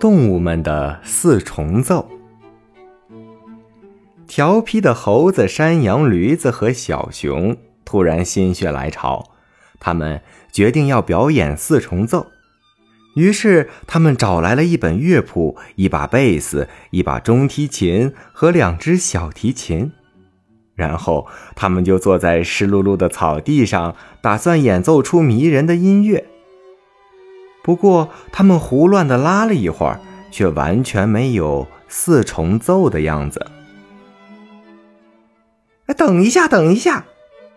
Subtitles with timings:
[0.00, 2.08] 动物们的四重奏。
[4.28, 9.32] 调皮的猴子、山羊、驴子和小熊突然心血来潮，
[9.80, 10.20] 他们
[10.52, 12.28] 决定要表演四重奏。
[13.16, 19.90] 于是，他们找来了一本乐谱、一把贝斯、一把中提琴和两只小提琴，
[20.76, 21.26] 然后
[21.56, 26.24] 他们就坐在湿漉漉的草地上，打算演奏出迷人的音乐。
[27.68, 30.00] 不过，他们胡乱地拉了一会儿，
[30.30, 33.46] 却完全没有四重奏的样子。
[35.94, 37.04] 等一下，等一下，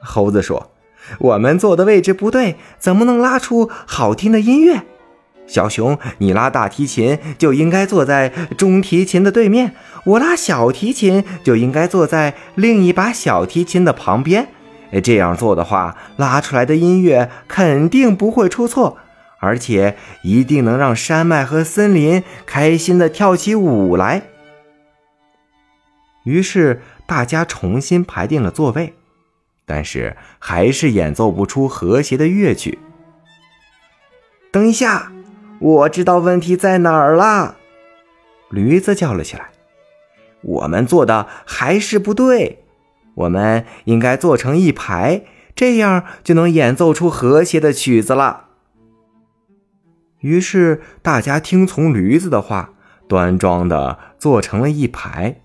[0.00, 0.72] 猴子说
[1.20, 4.82] ：“我们坐的位置不对，怎么能拉出好听的音乐？”
[5.46, 14.48] 小熊，你拉大提琴就应该坐在中提琴的对面，我拉小提琴就应该坐在另一把小提琴的旁边。
[15.04, 18.98] 这样做的话，拉出来的音乐肯定不会出错。
[19.40, 24.22] 而且一定能让山脉和森林开心的跳起舞来。
[26.24, 28.94] 于是大家重新排定了座位，
[29.66, 32.78] 但是还是演奏不出和谐的乐曲。
[34.52, 35.10] 等一下，
[35.58, 37.56] 我知道问题在哪儿了！
[38.50, 39.50] 驴子叫了起来
[40.42, 42.64] ：“我们做的还是不对，
[43.14, 45.22] 我们应该做成一排，
[45.54, 48.48] 这样就能演奏出和谐的曲子了。”
[50.20, 52.74] 于是大家听从驴子的话，
[53.08, 55.40] 端庄的坐成了一排。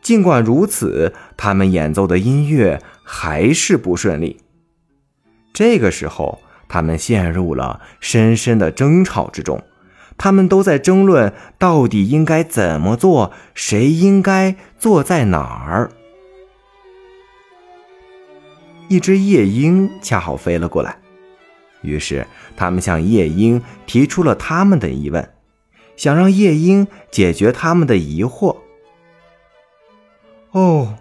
[0.00, 4.40] 尽管如此，他们演奏的音乐还是不顺利。
[5.52, 9.62] 这个时候，他们陷入了深深的争吵之中。
[10.18, 15.90] 他们都在争论到底应该怎么做，谁应该坐在哪儿。
[18.88, 20.98] 一只夜莺恰好飞了过来。
[21.82, 25.30] 于是，他们向夜莺提出了他们的疑问，
[25.96, 28.56] 想让夜莺解决他们的疑惑。
[30.52, 30.94] 哦，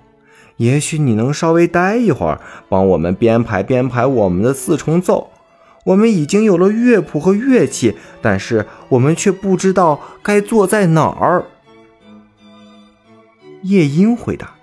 [0.58, 5.32] 也许你能稍微待一会儿，帮我们编排编排我们的四重奏。
[5.86, 11.45] 我们已经有了乐谱和乐器，但是我们却不知道该坐在哪儿。
[13.61, 14.55] 夜莺回答：“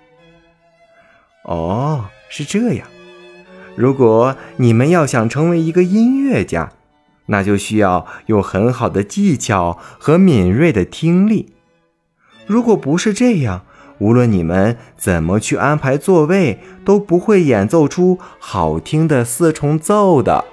[1.43, 2.87] 哦，是这样。”
[3.75, 6.71] 如果你们要想成为一个音乐家，
[7.27, 11.53] 那就需要有很好的技巧和敏锐的听力。
[12.45, 13.63] 如果不是这样，
[13.99, 20.43] 无论你们怎么去安排座位，都不会演奏出好听的四重奏的。